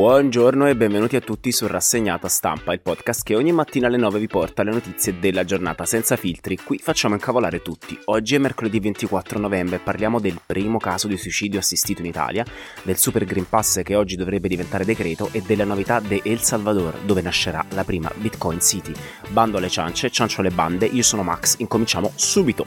Buongiorno 0.00 0.66
e 0.66 0.74
benvenuti 0.74 1.16
a 1.16 1.20
tutti 1.20 1.52
su 1.52 1.66
Rassegnata 1.66 2.26
Stampa, 2.26 2.72
il 2.72 2.80
podcast 2.80 3.22
che 3.22 3.36
ogni 3.36 3.52
mattina 3.52 3.86
alle 3.86 3.98
9 3.98 4.18
vi 4.18 4.28
porta 4.28 4.62
le 4.62 4.70
notizie 4.70 5.18
della 5.18 5.44
giornata 5.44 5.84
senza 5.84 6.16
filtri. 6.16 6.56
Qui 6.56 6.78
facciamo 6.78 7.12
incavolare 7.12 7.60
tutti. 7.60 7.98
Oggi 8.06 8.34
è 8.34 8.38
mercoledì 8.38 8.80
24 8.80 9.38
novembre 9.38 9.76
e 9.76 9.80
parliamo 9.80 10.18
del 10.18 10.40
primo 10.46 10.78
caso 10.78 11.06
di 11.06 11.18
suicidio 11.18 11.58
assistito 11.58 12.00
in 12.00 12.06
Italia, 12.06 12.46
del 12.82 12.96
Super 12.96 13.26
Green 13.26 13.46
Pass 13.46 13.82
che 13.82 13.94
oggi 13.94 14.16
dovrebbe 14.16 14.48
diventare 14.48 14.86
decreto 14.86 15.28
e 15.32 15.42
della 15.42 15.64
novità 15.64 16.00
de 16.00 16.22
El 16.24 16.40
Salvador, 16.40 17.00
dove 17.04 17.20
nascerà 17.20 17.62
la 17.74 17.84
prima 17.84 18.10
Bitcoin 18.14 18.62
City. 18.62 18.94
Bando 19.28 19.58
alle 19.58 19.68
ciance, 19.68 20.08
ciancio 20.08 20.40
alle 20.40 20.48
bande, 20.48 20.86
io 20.86 21.02
sono 21.02 21.22
Max, 21.22 21.56
incominciamo 21.58 22.10
subito 22.14 22.64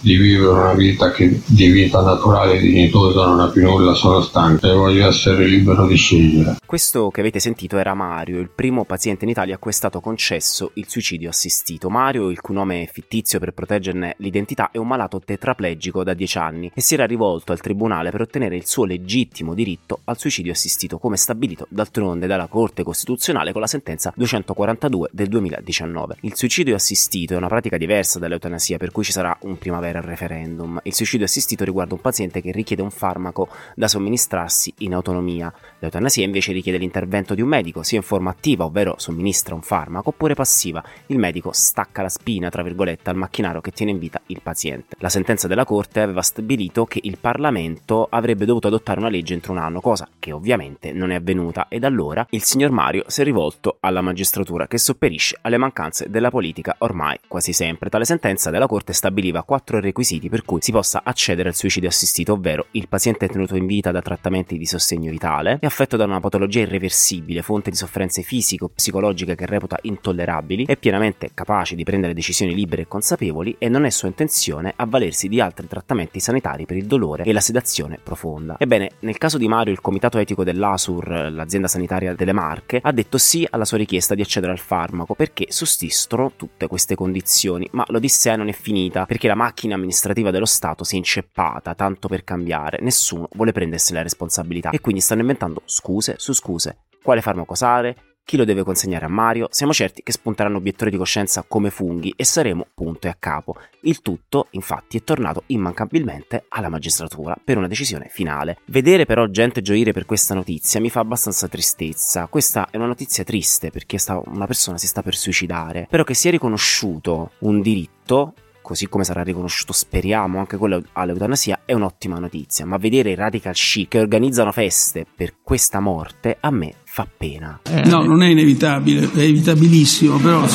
di 0.00 0.16
vivere 0.16 0.52
una 0.52 0.72
vita 0.72 1.10
che 1.10 1.40
di 1.44 1.68
vita 1.68 2.00
naturale 2.02 2.56
e 2.56 2.60
dignitosa 2.60 3.26
non 3.26 3.40
ha 3.40 3.48
più 3.48 3.62
nulla, 3.62 3.94
sono 3.94 4.20
stanco 4.20 4.66
e 4.66 4.72
voglio 4.72 5.06
essere 5.06 5.44
libero 5.46 5.86
di 5.86 5.96
scegliere. 5.96 6.56
Questo 6.64 7.10
che 7.10 7.20
avete 7.20 7.38
sentito 7.38 7.76
era 7.76 7.94
Mario, 7.94 8.38
il 8.38 8.50
primo 8.50 8.84
paziente 8.84 9.24
in 9.24 9.30
Italia 9.30 9.56
a 9.56 9.58
cui 9.58 9.70
è 9.70 9.74
stato 9.74 10.00
concesso 10.00 10.70
il 10.74 10.88
suicidio 10.88 11.28
assistito. 11.28 11.90
Mario, 11.90 12.30
il 12.30 12.40
cui 12.40 12.54
nome 12.54 12.82
è 12.82 12.90
fittizio 12.90 13.38
per 13.38 13.52
proteggerne 13.52 14.14
l'identità, 14.18 14.70
è 14.70 14.78
un 14.78 14.86
malato 14.86 15.20
tetraplegico 15.20 16.02
da 16.02 16.14
10 16.14 16.38
anni 16.38 16.70
e 16.74 16.80
si 16.80 16.94
era 16.94 17.06
rivolto 17.06 17.52
al 17.52 17.60
tribunale 17.60 18.10
per 18.10 18.22
ottenere 18.22 18.56
il 18.56 18.66
suo 18.66 18.84
legittimo 18.84 19.54
diritto 19.54 20.00
al 20.04 20.18
suicidio 20.18 20.52
assistito, 20.52 20.98
come 20.98 21.16
stabilito 21.16 21.66
d'altronde 21.68 22.26
dalla 22.26 22.46
Corte 22.46 22.82
Costituzionale 22.82 23.52
con 23.52 23.60
la 23.60 23.66
sentenza 23.66 24.12
242 24.16 25.08
del 25.12 25.28
2019. 25.28 26.16
Il 26.20 26.36
suicidio 26.36 26.74
assistito 26.74 27.34
è 27.34 27.36
una 27.36 27.48
pratica 27.48 27.76
diversa 27.76 28.18
dall'eutanasia, 28.18 28.78
per 28.78 28.92
cui 28.92 29.04
ci 29.04 29.12
sarà 29.12 29.36
un 29.42 29.58
primavera 29.58 29.89
al 29.98 30.04
referendum. 30.04 30.80
Il 30.82 30.94
suicidio 30.94 31.26
assistito 31.26 31.64
riguarda 31.64 31.94
un 31.94 32.00
paziente 32.00 32.40
che 32.40 32.52
richiede 32.52 32.82
un 32.82 32.90
farmaco 32.90 33.48
da 33.74 33.88
somministrarsi 33.88 34.72
in 34.78 34.94
autonomia. 34.94 35.52
L'eutanasia 35.78 36.24
invece 36.24 36.52
richiede 36.52 36.78
l'intervento 36.78 37.34
di 37.34 37.42
un 37.42 37.48
medico, 37.48 37.82
sia 37.82 37.98
in 37.98 38.04
forma 38.04 38.30
attiva, 38.30 38.64
ovvero 38.64 38.94
somministra 38.98 39.54
un 39.54 39.62
farmaco, 39.62 40.10
oppure 40.10 40.34
passiva. 40.34 40.82
Il 41.06 41.18
medico 41.18 41.50
stacca 41.52 42.02
la 42.02 42.08
spina, 42.08 42.48
tra 42.48 42.62
virgolette, 42.62 43.10
al 43.10 43.16
macchinario 43.16 43.60
che 43.60 43.72
tiene 43.72 43.92
in 43.92 43.98
vita 43.98 44.20
il 44.26 44.40
paziente. 44.42 44.96
La 44.98 45.08
sentenza 45.08 45.48
della 45.48 45.64
Corte 45.64 46.00
aveva 46.00 46.22
stabilito 46.22 46.84
che 46.84 47.00
il 47.02 47.18
Parlamento 47.18 48.06
avrebbe 48.10 48.44
dovuto 48.44 48.68
adottare 48.68 49.00
una 49.00 49.08
legge 49.08 49.34
entro 49.34 49.52
un 49.52 49.58
anno, 49.58 49.80
cosa 49.80 50.08
che 50.18 50.32
ovviamente 50.32 50.92
non 50.92 51.10
è 51.10 51.16
avvenuta, 51.16 51.66
ed 51.68 51.84
allora 51.84 52.26
il 52.30 52.42
signor 52.42 52.70
Mario 52.70 53.04
si 53.06 53.22
è 53.22 53.24
rivolto 53.24 53.78
alla 53.80 54.00
magistratura 54.00 54.66
che 54.66 54.78
sopperisce 54.78 55.38
alle 55.42 55.58
mancanze 55.58 56.08
della 56.10 56.30
politica 56.30 56.76
ormai 56.78 57.18
quasi 57.26 57.52
sempre. 57.52 57.88
Tale 57.90 58.04
sentenza 58.04 58.50
della 58.50 58.66
Corte 58.66 58.92
stabiliva 58.92 59.42
quattro 59.42 59.79
requisiti 59.80 60.28
per 60.28 60.44
cui 60.44 60.60
si 60.60 60.72
possa 60.72 61.02
accedere 61.04 61.48
al 61.48 61.54
suicidio 61.54 61.88
assistito, 61.88 62.34
ovvero 62.34 62.66
il 62.72 62.88
paziente 62.88 63.26
è 63.26 63.28
tenuto 63.28 63.56
in 63.56 63.66
vita 63.66 63.90
da 63.90 64.02
trattamenti 64.02 64.58
di 64.58 64.66
sostegno 64.66 65.10
vitale, 65.10 65.58
è 65.60 65.66
affetto 65.66 65.96
da 65.96 66.04
una 66.04 66.20
patologia 66.20 66.60
irreversibile, 66.60 67.42
fonte 67.42 67.70
di 67.70 67.76
sofferenze 67.76 68.22
fisico-psicologiche 68.22 69.34
che 69.34 69.46
reputa 69.46 69.78
intollerabili, 69.82 70.66
è 70.66 70.76
pienamente 70.76 71.30
capace 71.34 71.74
di 71.74 71.84
prendere 71.84 72.14
decisioni 72.14 72.54
libere 72.54 72.82
e 72.82 72.88
consapevoli 72.88 73.56
e 73.58 73.68
non 73.68 73.84
è 73.84 73.90
sua 73.90 74.08
intenzione 74.08 74.72
avvalersi 74.76 75.28
di 75.28 75.40
altri 75.40 75.66
trattamenti 75.66 76.20
sanitari 76.20 76.66
per 76.66 76.76
il 76.76 76.86
dolore 76.86 77.24
e 77.24 77.32
la 77.32 77.40
sedazione 77.40 77.98
profonda. 78.02 78.56
Ebbene, 78.58 78.90
nel 79.00 79.18
caso 79.18 79.38
di 79.38 79.48
Mario 79.48 79.72
il 79.72 79.80
comitato 79.80 80.18
etico 80.18 80.44
dell'ASUR, 80.44 81.30
l'azienda 81.32 81.68
sanitaria 81.68 82.14
delle 82.14 82.32
Marche, 82.32 82.80
ha 82.82 82.92
detto 82.92 83.18
sì 83.18 83.46
alla 83.48 83.64
sua 83.64 83.78
richiesta 83.78 84.14
di 84.14 84.22
accedere 84.22 84.52
al 84.52 84.58
farmaco 84.58 85.14
perché 85.14 85.46
sussistono 85.48 86.32
tutte 86.36 86.66
queste 86.66 86.94
condizioni, 86.94 87.68
ma 87.72 87.84
l'odissea 87.88 88.36
non 88.36 88.48
è 88.48 88.52
finita 88.52 89.06
perché 89.06 89.28
la 89.28 89.34
macchina 89.34 89.69
macchina 89.70 89.74
amministrativa 89.74 90.30
dello 90.30 90.46
Stato 90.46 90.84
si 90.84 90.94
è 90.94 90.98
inceppata 90.98 91.74
tanto 91.74 92.08
per 92.08 92.24
cambiare, 92.24 92.78
nessuno 92.80 93.28
vuole 93.32 93.52
prendersi 93.52 93.92
la 93.92 94.02
responsabilità 94.02 94.70
e 94.70 94.80
quindi 94.80 95.00
stanno 95.00 95.20
inventando 95.20 95.62
scuse 95.64 96.14
su 96.18 96.32
scuse. 96.32 96.86
Quale 97.02 97.20
farmaco 97.20 97.52
usare? 97.52 97.96
Chi 98.22 98.36
lo 98.36 98.44
deve 98.44 98.62
consegnare 98.62 99.06
a 99.06 99.08
Mario? 99.08 99.48
Siamo 99.50 99.72
certi 99.72 100.02
che 100.02 100.12
spunteranno 100.12 100.58
obiettori 100.58 100.90
di 100.90 100.96
coscienza 100.96 101.44
come 101.48 101.70
funghi 101.70 102.12
e 102.14 102.24
saremo 102.24 102.66
punto 102.74 103.06
e 103.08 103.10
a 103.10 103.16
capo. 103.18 103.56
Il 103.80 104.02
tutto, 104.02 104.46
infatti, 104.50 104.98
è 104.98 105.02
tornato 105.02 105.44
immancabilmente 105.46 106.44
alla 106.50 106.68
magistratura 106.68 107.36
per 107.42 107.56
una 107.56 107.66
decisione 107.66 108.06
finale. 108.08 108.58
Vedere 108.66 109.04
però 109.04 109.26
gente 109.26 109.62
gioire 109.62 109.92
per 109.92 110.04
questa 110.04 110.34
notizia 110.34 110.78
mi 110.78 110.90
fa 110.90 111.00
abbastanza 111.00 111.48
tristezza. 111.48 112.26
Questa 112.28 112.68
è 112.70 112.76
una 112.76 112.86
notizia 112.86 113.24
triste 113.24 113.70
perché 113.70 113.96
una 114.26 114.46
persona 114.46 114.78
si 114.78 114.86
sta 114.86 115.02
per 115.02 115.16
suicidare, 115.16 115.88
però 115.90 116.04
che 116.04 116.14
sia 116.14 116.30
riconosciuto 116.30 117.32
un 117.40 117.60
diritto 117.60 118.34
così 118.70 118.88
come 118.88 119.02
sarà 119.02 119.24
riconosciuto, 119.24 119.72
speriamo, 119.72 120.38
anche 120.38 120.56
quello 120.56 120.80
all'eutanasia, 120.92 121.62
è 121.64 121.72
un'ottima 121.72 122.20
notizia. 122.20 122.64
Ma 122.64 122.76
vedere 122.76 123.10
i 123.10 123.14
radical 123.16 123.52
chic 123.52 123.88
che 123.88 123.98
organizzano 123.98 124.52
feste 124.52 125.04
per 125.12 125.38
questa 125.42 125.80
morte 125.80 126.36
a 126.38 126.52
me 126.52 126.74
fa 126.84 127.04
pena. 127.04 127.62
No, 127.86 128.04
non 128.04 128.22
è 128.22 128.28
inevitabile, 128.28 129.10
è 129.12 129.22
evitabilissimo, 129.22 130.18
però... 130.18 130.46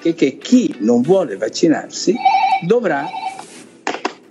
Che, 0.00 0.14
che 0.14 0.38
chi 0.38 0.74
non 0.80 1.02
vuole 1.02 1.36
vaccinarsi 1.36 2.16
dovrà 2.66 3.06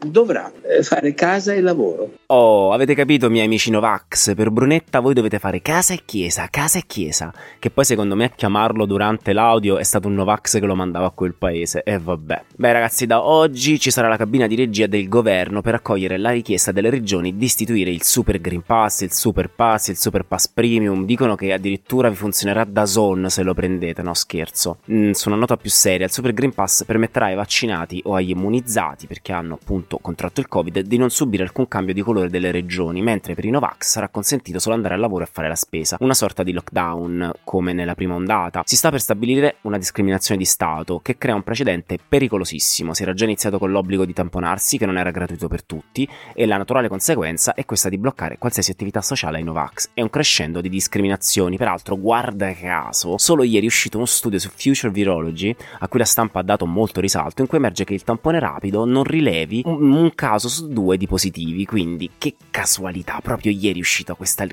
dovrà 0.05 0.51
eh, 0.63 0.83
fare 0.83 1.13
casa 1.13 1.53
e 1.53 1.61
lavoro. 1.61 2.17
Oh, 2.27 2.71
avete 2.73 2.93
capito, 2.93 3.29
miei 3.29 3.45
amici 3.45 3.71
Novax? 3.71 4.35
Per 4.35 4.51
Brunetta 4.51 4.99
voi 4.99 5.13
dovete 5.13 5.39
fare 5.39 5.61
casa 5.61 5.93
e 5.93 6.01
chiesa, 6.05 6.47
casa 6.49 6.77
e 6.77 6.83
chiesa. 6.85 7.33
Che 7.57 7.69
poi 7.69 7.85
secondo 7.85 8.15
me 8.15 8.25
a 8.25 8.29
chiamarlo 8.29 8.85
durante 8.85 9.33
l'audio 9.33 9.77
è 9.77 9.83
stato 9.83 10.07
un 10.07 10.15
Novax 10.15 10.59
che 10.59 10.65
lo 10.65 10.75
mandava 10.75 11.07
a 11.07 11.11
quel 11.11 11.33
paese. 11.33 11.81
E 11.83 11.97
vabbè. 11.97 12.43
Beh, 12.55 12.71
ragazzi, 12.71 13.05
da 13.05 13.23
oggi 13.23 13.79
ci 13.79 13.91
sarà 13.91 14.07
la 14.07 14.17
cabina 14.17 14.47
di 14.47 14.55
regia 14.55 14.85
del 14.85 15.07
governo 15.07 15.61
per 15.61 15.75
accogliere 15.75 16.17
la 16.17 16.29
richiesta 16.29 16.71
delle 16.71 16.89
regioni 16.89 17.35
di 17.35 17.45
istituire 17.45 17.89
il 17.89 18.03
Super 18.03 18.39
Green 18.39 18.61
Pass, 18.61 19.01
il 19.01 19.11
Super 19.11 19.49
Pass, 19.49 19.88
il 19.88 19.97
Super 19.97 20.23
Pass 20.23 20.47
Premium. 20.47 21.05
Dicono 21.05 21.35
che 21.35 21.51
addirittura 21.51 22.09
vi 22.09 22.15
funzionerà 22.15 22.63
da 22.63 22.85
zone 22.85 23.29
se 23.29 23.41
lo 23.41 23.53
prendete, 23.53 24.01
no 24.01 24.13
scherzo. 24.13 24.77
Mm, 24.91 25.11
su 25.11 25.29
una 25.29 25.38
nota 25.38 25.57
più 25.57 25.69
seria, 25.69 26.05
il 26.05 26.11
Super 26.11 26.33
Green 26.33 26.53
Pass 26.53 26.83
permetterà 26.85 27.25
ai 27.25 27.35
vaccinati 27.35 28.01
o 28.05 28.13
agli 28.13 28.29
immunizzati, 28.29 29.07
perché 29.07 29.31
hanno 29.31 29.55
appunto 29.55 29.88
appunto 29.89 29.97
contratto 29.97 30.39
il 30.39 30.47
Covid, 30.47 30.81
di 30.81 30.97
non 30.97 31.09
subire 31.09 31.41
alcun 31.41 31.67
cambio 31.67 31.94
di 31.95 32.01
colore 32.01 32.29
delle 32.29 32.51
regioni, 32.51 33.01
mentre 33.01 33.33
per 33.33 33.45
i 33.45 33.50
Novax 33.50 33.89
sarà 33.89 34.07
consentito 34.09 34.59
solo 34.59 34.75
andare 34.75 34.94
al 34.94 35.00
lavoro 35.00 35.23
e 35.23 35.29
fare 35.31 35.47
la 35.47 35.55
spesa. 35.55 35.97
Una 36.01 36.13
sorta 36.13 36.44
di 36.44 36.51
lockdown, 36.51 37.31
come 37.44 37.73
nella 37.73 37.95
prima 37.95 38.13
ondata. 38.13 38.61
Si 38.66 38.75
sta 38.75 38.91
per 38.91 39.01
stabilire 39.01 39.55
una 39.61 39.77
discriminazione 39.77 40.39
di 40.39 40.45
Stato 40.45 41.00
che 41.00 41.17
crea 41.17 41.33
un 41.33 41.41
precedente 41.44 41.97
pericolosissimo. 42.07 42.94
Si 42.94 43.01
era 43.01 43.13
già 43.13 43.25
iniziato 43.25 43.57
con 43.57 43.72
l'obbligo 43.72 44.05
di 44.05 44.13
tamponarsi, 44.13 44.77
che 44.77 44.85
non 44.85 44.97
era 44.97 45.09
gratuito 45.09 45.47
per 45.47 45.63
tutti, 45.63 46.07
e 46.33 46.45
la 46.45 46.57
naturale 46.57 46.88
conseguenza 46.88 47.53
è 47.53 47.66
questa 47.66 47.89
di 47.89 47.97
bloccare 47.97 48.38
qualsiasi 48.38 48.71
attività 48.71 49.01
sociale 49.01 49.38
ai 49.38 49.44
Novax. 49.44 49.89
È 49.94 50.01
un 50.01 50.09
crescendo 50.09 50.61
di 50.61 50.69
discriminazioni. 50.69 51.57
Peraltro, 51.57 51.97
guarda 51.97 52.53
caso, 52.53 53.17
solo 53.17 53.44
ieri 53.44 53.66
è 53.66 53.67
uscito 53.67 53.97
uno 53.97 54.06
studio 54.06 54.38
su 54.38 54.50
Future 54.53 54.91
Virology, 54.91 55.56
a 55.79 55.88
cui 55.88 56.00
la 56.00 56.06
stampa 56.06 56.39
ha 56.39 56.44
dato 56.44 56.66
molto 56.66 57.00
risalto, 57.00 57.41
in 57.41 57.47
cui 57.47 57.57
emerge 57.57 57.83
che 57.83 57.94
il 57.94 58.03
tampone 58.03 58.39
rapido 58.39 58.86
non 58.86 59.03
rilevi 59.03 59.63
un 59.65 59.78
un 59.79 60.13
caso 60.15 60.47
su 60.49 60.67
due 60.67 60.97
di 60.97 61.07
positivi, 61.07 61.65
quindi 61.65 62.11
che 62.17 62.35
casualità, 62.49 63.19
proprio 63.21 63.51
ieri 63.51 63.79
è 63.79 63.81
uscito 63.81 64.15
questo 64.15 64.43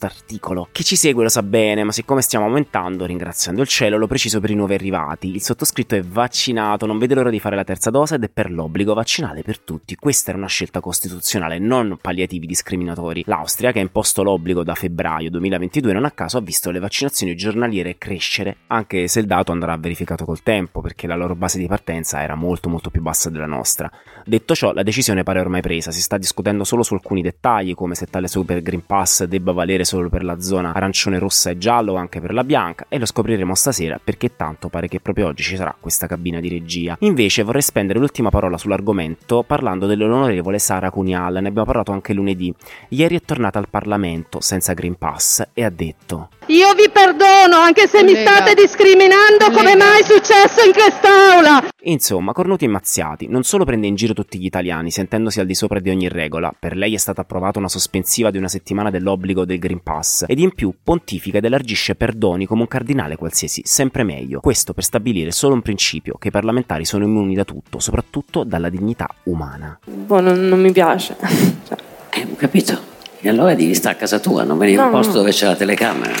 articolo. 0.00 0.68
Chi 0.72 0.84
ci 0.84 0.96
segue 0.96 1.22
lo 1.22 1.28
sa 1.28 1.42
bene, 1.42 1.84
ma 1.84 1.92
siccome 1.92 2.22
stiamo 2.22 2.46
aumentando, 2.46 3.06
ringraziando 3.06 3.62
il 3.62 3.68
cielo, 3.68 3.96
lo 3.96 4.06
preciso 4.06 4.40
per 4.40 4.50
i 4.50 4.54
nuovi 4.54 4.74
arrivati. 4.74 5.28
Il 5.28 5.42
sottoscritto 5.42 5.94
è 5.94 6.02
vaccinato, 6.02 6.86
non 6.86 6.98
vede 6.98 7.14
l'ora 7.14 7.30
di 7.30 7.40
fare 7.40 7.56
la 7.56 7.64
terza 7.64 7.90
dose 7.90 8.16
ed 8.16 8.24
è 8.24 8.28
per 8.28 8.50
l'obbligo 8.50 8.94
vaccinale 8.94 9.42
per 9.42 9.60
tutti. 9.60 9.96
Questa 9.96 10.30
era 10.30 10.38
una 10.38 10.48
scelta 10.48 10.80
costituzionale, 10.80 11.58
non 11.58 11.98
palliativi 12.00 12.46
discriminatori. 12.46 13.22
L'Austria, 13.26 13.72
che 13.72 13.78
ha 13.78 13.82
imposto 13.82 14.22
l'obbligo 14.22 14.62
da 14.62 14.74
febbraio 14.74 15.30
2022, 15.30 15.92
non 15.92 16.04
a 16.04 16.10
caso 16.10 16.38
ha 16.38 16.40
visto 16.40 16.70
le 16.70 16.78
vaccinazioni 16.78 17.34
giornaliere 17.34 17.98
crescere, 17.98 18.56
anche 18.68 19.08
se 19.08 19.20
il 19.20 19.26
dato 19.26 19.52
andrà 19.52 19.76
verificato 19.76 20.24
col 20.24 20.42
tempo, 20.42 20.80
perché 20.80 21.06
la 21.06 21.16
loro 21.16 21.34
base 21.34 21.58
di 21.58 21.66
partenza 21.66 22.22
era 22.22 22.34
molto 22.34 22.68
molto 22.68 22.90
più 22.90 23.02
bassa 23.02 23.30
della 23.30 23.46
nostra. 23.46 23.90
Detto 24.24 24.54
ciò, 24.54 24.65
ciò 24.66 24.72
la 24.72 24.82
decisione 24.82 25.22
pare 25.22 25.38
ormai 25.40 25.60
presa, 25.60 25.90
si 25.92 26.00
sta 26.00 26.18
discutendo 26.18 26.64
solo 26.64 26.82
su 26.82 26.94
alcuni 26.94 27.22
dettagli 27.22 27.74
come 27.74 27.94
se 27.94 28.06
tale 28.06 28.26
Super 28.26 28.62
Green 28.62 28.84
Pass 28.84 29.24
debba 29.24 29.52
valere 29.52 29.84
solo 29.84 30.08
per 30.08 30.24
la 30.24 30.40
zona 30.40 30.72
arancione, 30.72 31.18
rossa 31.18 31.50
e 31.50 31.58
giallo 31.58 31.92
o 31.92 31.96
anche 31.96 32.20
per 32.20 32.32
la 32.32 32.42
bianca 32.42 32.86
e 32.88 32.98
lo 32.98 33.06
scopriremo 33.06 33.54
stasera 33.54 34.00
perché 34.02 34.34
tanto 34.34 34.68
pare 34.68 34.88
che 34.88 35.00
proprio 35.00 35.26
oggi 35.26 35.42
ci 35.42 35.56
sarà 35.56 35.74
questa 35.78 36.06
cabina 36.06 36.40
di 36.40 36.48
regia. 36.48 36.96
Invece 37.00 37.42
vorrei 37.42 37.62
spendere 37.62 37.98
l'ultima 37.98 38.30
parola 38.30 38.58
sull'argomento 38.58 39.44
parlando 39.44 39.86
dell'onorevole 39.86 40.58
Sara 40.58 40.90
Cunial, 40.90 41.34
ne 41.34 41.48
abbiamo 41.48 41.66
parlato 41.66 41.92
anche 41.92 42.12
lunedì. 42.12 42.52
Ieri 42.88 43.16
è 43.16 43.20
tornata 43.20 43.58
al 43.58 43.68
Parlamento 43.68 44.40
senza 44.40 44.72
Green 44.72 44.96
Pass 44.96 45.46
e 45.52 45.64
ha 45.64 45.70
detto 45.70 46.30
io 46.46 46.74
vi 46.74 46.88
perdono 46.92 47.56
anche 47.56 47.88
se 47.88 48.02
Lega. 48.02 48.18
mi 48.18 48.24
state 48.24 48.54
discriminando 48.54 49.46
Lega. 49.48 49.56
come 49.56 49.74
mai 49.74 50.00
è 50.00 50.04
successo 50.04 50.64
in 50.64 50.72
quest'aula. 50.72 51.68
Insomma, 51.82 52.32
cornuti 52.32 52.64
e 52.64 52.68
mazziati, 52.68 53.26
non 53.28 53.42
solo 53.42 53.64
prende 53.64 53.86
in 53.86 53.94
giro 53.94 54.12
tutti 54.12 54.38
gli 54.38 54.44
italiani, 54.44 54.90
sentendosi 54.90 55.40
al 55.40 55.46
di 55.46 55.54
sopra 55.54 55.80
di 55.80 55.90
ogni 55.90 56.08
regola, 56.08 56.52
per 56.56 56.76
lei 56.76 56.94
è 56.94 56.98
stata 56.98 57.22
approvata 57.22 57.58
una 57.58 57.68
sospensiva 57.68 58.30
di 58.30 58.38
una 58.38 58.48
settimana 58.48 58.90
dell'obbligo 58.90 59.44
del 59.44 59.58
Green 59.58 59.82
Pass, 59.82 60.24
ed 60.28 60.38
in 60.38 60.54
più 60.54 60.72
pontifica 60.82 61.38
ed 61.38 61.44
elargisce 61.44 61.94
perdoni 61.94 62.46
come 62.46 62.62
un 62.62 62.68
cardinale 62.68 63.16
qualsiasi, 63.16 63.62
sempre 63.64 64.04
meglio. 64.04 64.40
Questo 64.40 64.72
per 64.72 64.84
stabilire 64.84 65.32
solo 65.32 65.54
un 65.54 65.62
principio, 65.62 66.16
che 66.18 66.28
i 66.28 66.32
parlamentari 66.32 66.84
sono 66.84 67.04
immuni 67.04 67.34
da 67.34 67.44
tutto, 67.44 67.78
soprattutto 67.78 68.44
dalla 68.44 68.68
dignità 68.68 69.08
umana. 69.24 69.78
Boh, 69.84 70.20
non, 70.20 70.46
non 70.46 70.60
mi 70.60 70.72
piace. 70.72 71.16
cioè. 71.66 71.78
Eh, 72.10 72.26
ho 72.30 72.36
capito. 72.36 72.94
E 73.20 73.28
allora 73.28 73.54
devi 73.54 73.74
stare 73.74 73.96
a 73.96 73.98
casa 73.98 74.18
tua, 74.18 74.44
non 74.44 74.58
venire 74.58 74.80
in 74.80 74.86
un 74.86 74.92
posto 74.92 75.14
no. 75.14 75.18
dove 75.18 75.30
c'è 75.30 75.46
la 75.46 75.56
telecamera. 75.56 76.14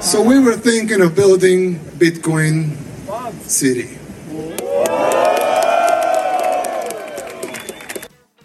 So 0.00 0.20
we 0.22 0.38
were 0.38 0.56
thinking 0.56 1.00
of 1.00 1.14
building 1.14 1.76
Bitcoin 1.96 2.76
City. 3.48 4.01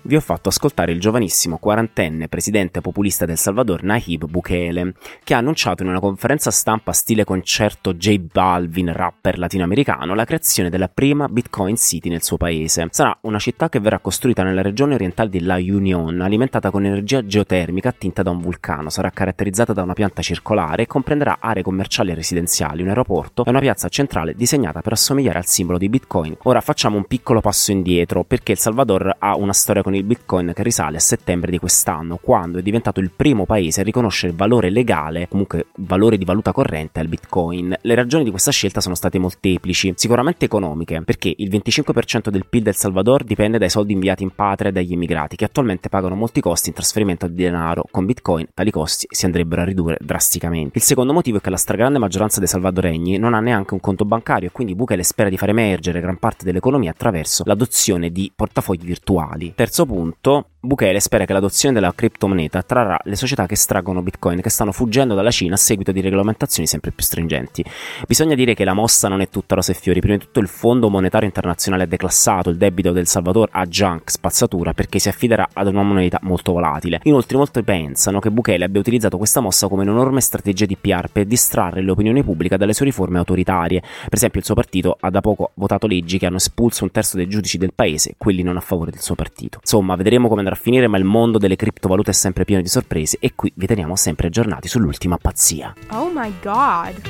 Vi 0.08 0.16
ho 0.16 0.22
fatto 0.22 0.48
ascoltare 0.48 0.94
il 0.94 1.02
giovanissimo 1.02 1.58
quarantenne 1.58 2.30
presidente 2.30 2.80
populista 2.80 3.26
del 3.26 3.38
Salvador 3.38 3.84
Nayib 3.84 4.26
Bukele, 4.26 4.94
che 5.22 5.34
ha 5.34 5.40
annunciato 5.40 5.84
in 5.84 5.90
una 5.90 6.00
conferenza 6.00 6.50
stampa 6.50 6.94
stile 6.94 7.26
concerto 7.26 7.94
J 7.94 8.18
Balvin, 8.20 8.94
rapper 8.94 9.38
latinoamericano, 9.38 10.16
la 10.16 10.24
creazione 10.24 10.70
della 10.70 10.88
prima 10.88 11.28
Bitcoin 11.28 11.76
City 11.76 12.08
nel 12.08 12.24
suo 12.24 12.38
paese. 12.38 12.88
Sarà 12.90 13.18
una 13.24 13.38
città 13.38 13.68
che 13.68 13.82
verrà 13.82 14.00
costruita 14.00 14.44
nella 14.44 14.62
regione 14.62 14.94
orientale 14.94 15.30
di 15.30 15.42
La 15.42 15.56
Union, 15.56 16.22
alimentata 16.22 16.72
con 16.72 16.86
energia 16.86 17.26
geotermica 17.26 17.90
attinta 17.90 18.24
da 18.24 18.30
un 18.30 18.40
vulcano, 18.40 18.90
sarà 18.90 19.10
caratterizzata 19.10 19.74
da 19.74 19.84
una 19.84 19.94
pianta 19.94 20.22
circolare 20.22 20.84
e 20.84 20.88
comprenderà 20.88 21.40
aree 21.42 21.64
commerciali 21.64 22.12
e 22.12 22.16
residenziali, 22.16 22.82
un 22.82 22.88
aeroporto 22.88 23.44
e 23.44 23.50
una 23.50 23.60
piazza 23.60 23.90
centrale 23.90 24.36
disegnata 24.36 24.80
per 24.80 24.94
assomigliare 24.94 25.40
al 25.40 25.48
simbolo 25.48 25.78
di 25.78 25.90
Bitcoin. 25.90 26.38
Ora 26.44 26.62
facciamo 26.62 26.96
un 26.96 27.04
piccolo 27.04 27.42
passo 27.42 27.74
indietro 27.74 28.24
perché 28.24 28.54
il 28.54 28.58
Salvador 28.58 29.18
ha 29.20 29.36
una 29.36 29.54
storia 29.54 29.84
con 29.84 29.96
il 29.98 30.04
Bitcoin 30.04 30.54
che 30.54 30.64
risale 30.64 30.98
a 30.98 31.02
settembre 31.02 31.52
di 31.52 31.58
quest'anno, 31.58 32.18
quando 32.22 32.60
è 32.60 32.62
diventato 32.62 33.00
il 33.00 33.12
primo 33.16 33.46
paese 33.46 33.82
a 33.82 33.84
riconoscere 33.84 34.32
il 34.32 34.38
valore 34.38 34.70
legale, 34.70 35.28
comunque 35.28 35.68
valore 35.78 36.18
di 36.18 36.26
valuta 36.26 36.52
corrente 36.52 37.00
al 37.00 37.08
Bitcoin. 37.08 37.76
Le 37.82 37.96
ragioni 37.96 38.24
di 38.24 38.30
questa 38.30 38.52
scelta 38.52 38.82
sono 38.82 38.96
state 38.96 39.20
molteplici, 39.20 39.94
sicuramente 39.96 40.46
economiche, 40.46 41.02
perché 41.02 41.34
il 41.36 41.50
25% 41.50 42.30
del 42.30 42.46
PIL 42.48 42.64
del 42.64 42.76
Salvador 42.76 43.24
dipende 43.24 43.58
dai 43.58 43.70
soldi 43.70 43.94
inviati 43.94 44.24
in 44.24 44.32
patria 44.34 44.72
dagli 44.72 44.92
immigrati, 44.92 45.36
che 45.36 45.46
attualmente 45.46 45.90
pagano 45.90 46.16
molti 46.16 46.42
costi 46.42 46.70
in 46.70 46.76
trasferimento 46.76 47.28
di 47.28 47.36
denaro. 47.36 47.86
Con 47.90 48.06
Bitcoin 48.06 48.48
tali 48.54 48.72
costi 48.72 49.08
si 49.10 49.26
andrebbero 49.26 49.62
a 49.62 49.66
ridurre 49.66 49.98
drasticamente. 50.00 50.78
Il 50.78 50.84
secondo 50.84 51.14
motivo 51.14 51.38
è 51.38 51.42
che 51.42 51.50
la 51.50 51.58
stragrande 51.58 51.98
maggioranza 51.98 52.40
dei 52.40 52.48
salvadoregni 52.48 53.18
non 53.18 53.34
ha 53.34 53.40
neanche 53.40 53.74
un 53.74 53.80
conto 53.80 54.06
bancario 54.06 54.50
e 54.50 54.52
quindi 54.52 54.76
Bukele 54.76 55.04
spera 55.04 55.30
di 55.30 55.38
far 55.38 55.50
emergere 55.50 56.00
gran 56.00 56.18
parte 56.18 56.46
dell'economia 56.46 56.92
attraverso 56.92 57.44
l'adozione 57.46 58.12
di 58.12 58.32
portafogli 58.34 58.86
virtuali. 58.86 59.54
Terzo 59.56 59.86
punto, 59.88 60.50
Bukele 60.60 61.00
spera 61.00 61.26
che 61.26 61.34
l'adozione 61.34 61.76
della 61.76 61.94
criptomoneta 61.94 62.58
attrarrà 62.58 63.00
le 63.04 63.16
società 63.16 63.46
che 63.46 63.54
estraggono 63.54 64.02
bitcoin 64.02 64.42
che 64.42 64.50
stanno 64.50 64.72
fuggendo 64.72 65.14
dalla 65.14 65.30
Cina 65.30 65.54
a 65.54 65.58
seguito 65.58 65.92
di 65.92 66.02
regolamentazioni 66.02 66.68
sempre 66.68 66.90
più 66.90 67.04
stringenti. 67.04 67.64
Bisogna 68.08 68.34
dire 68.34 68.56
che 68.56 68.64
la 68.64 68.74
mossa 68.74 69.08
non 69.08 69.22
è 69.22 69.30
tutta 69.30 69.54
rose 69.54 69.74
e 69.74 69.76
fiori, 69.76 70.00
prima 70.00 70.18
di 70.18 70.24
tutto 70.26 70.40
il 70.40 70.48
Fondo 70.48 70.90
Monetario 70.90 71.28
Internazionale 71.28 71.84
ha 71.84 71.86
declassato 71.86 72.50
il 72.50 72.58
debito 72.58 72.92
del 72.92 73.06
Salvador 73.06 73.50
a 73.52 73.68
junk 73.68 74.10
spazzatura 74.10 74.74
perché 74.74 74.98
si 74.98 75.10
affiderà 75.10 75.48
ad 75.54 75.68
una 75.68 75.84
moneta 75.84 76.18
molto 76.24 76.54
volatile. 76.54 77.02
Inoltre 77.04 77.38
molti 77.38 77.62
pensano 77.62 78.20
che 78.20 78.32
Bukele 78.32 78.66
abbia 78.66 78.80
utilizzato 78.80 79.18
questa 79.18 79.42
mossa 79.42 79.68
come 79.68 79.84
un'enorme 79.84 80.22
strategia 80.22 80.66
di 80.66 80.76
PR 80.76 81.10
per 81.12 81.26
distrarre 81.26 81.82
l'opinione 81.82 82.24
pubblica 82.24 82.58
dalle 82.58 82.74
sue 82.74 82.86
riforme 82.86 83.20
autoritarie. 83.20 83.80
Per 83.80 84.14
esempio 84.14 84.40
il 84.40 84.46
suo 84.46 84.56
partito 84.56 84.98
ha 85.00 85.12
da 85.12 85.22
poco 85.22 85.52
votato 85.54 85.86
leggi 85.86 86.18
che 86.18 86.26
hanno 86.26 86.38
espulso 86.38 86.84
un 86.84 86.90
terzo 86.90 87.16
dei 87.16 87.28
giudici 87.28 87.60
del 87.60 87.74
paese, 87.76 88.16
quelli 88.18 88.42
non 88.42 88.58
a 88.58 88.62
favore 88.62 88.90
del 88.90 89.02
suo 89.02 89.14
partito. 89.14 89.60
Insomma, 89.62 89.96
vedremo 89.96 90.28
come 90.28 90.46
andrà 90.48 90.56
a 90.56 90.62
finire, 90.62 90.88
ma 90.88 90.98
il 90.98 91.04
mondo 91.04 91.38
delle 91.38 91.56
criptovalute 91.56 92.12
è 92.12 92.14
sempre 92.14 92.46
pieno 92.46 92.62
di 92.62 92.70
sorprese 92.70 93.18
e 93.20 93.34
qui 93.36 93.52
vi 93.56 93.68
teniamo 93.68 93.96
sempre 93.96 94.28
aggiornati 94.28 94.68
sull'ultima 94.68 95.18
pazzia. 95.18 95.74
Oh 95.90 96.10
my 96.14 96.34
god! 96.42 97.02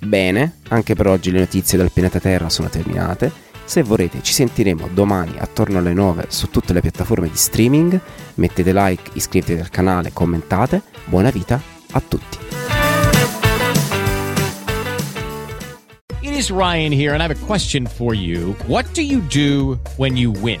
Bene, 0.00 0.58
anche 0.68 0.94
per 0.94 1.06
oggi 1.06 1.30
le 1.30 1.40
notizie 1.40 1.78
dal 1.78 1.92
pianeta 1.92 2.18
Terra 2.18 2.48
sono 2.48 2.68
terminate. 2.68 3.46
Se 3.64 3.82
vorrete 3.82 4.22
ci 4.22 4.32
sentiremo 4.32 4.88
domani 4.92 5.34
attorno 5.38 5.78
alle 5.78 5.92
9 5.92 6.26
su 6.28 6.48
tutte 6.48 6.72
le 6.72 6.80
piattaforme 6.80 7.28
di 7.28 7.36
streaming. 7.36 8.00
Mettete 8.34 8.72
like, 8.72 9.10
iscrivetevi 9.12 9.60
al 9.60 9.68
canale, 9.68 10.12
commentate. 10.12 10.82
Buona 11.04 11.30
vita 11.30 11.60
a 11.92 12.00
tutti. 12.00 12.38
It 16.22 16.34
is 16.34 16.50
Ryan 16.50 16.92
here 16.92 17.12
and 17.12 17.20
I 17.20 17.26
have 17.26 17.34
a 17.34 17.46
question 17.46 17.86
for 17.86 18.14
you. 18.14 18.54
What 18.66 18.86
do 18.94 19.02
you 19.02 19.20
do 19.28 19.78
when 19.96 20.16
you 20.16 20.32
win? 20.40 20.60